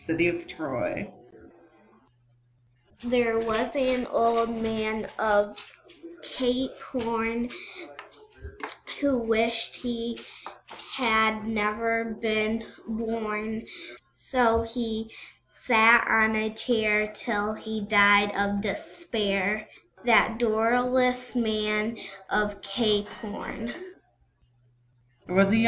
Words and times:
There 0.07 1.11
was 3.39 3.75
an 3.75 4.07
Old 4.07 4.49
Man 4.49 5.07
of 5.19 5.57
Cape 6.23 6.79
Horn, 6.81 7.49
Who 8.99 9.17
wished 9.19 9.75
he 9.75 10.19
had 10.93 11.47
never 11.47 12.17
been 12.19 12.65
born; 12.87 13.67
So 14.15 14.63
he 14.63 15.11
sat 15.51 16.07
on 16.07 16.35
a 16.35 16.51
Chair 16.53 17.11
till 17.13 17.53
he 17.53 17.81
died 17.85 18.35
of 18.35 18.61
despair, 18.61 19.67
That 20.05 20.39
dolorous 20.39 21.35
Man 21.35 21.97
of 22.31 22.59
Cape 22.63 23.07
Horn. 23.07 23.71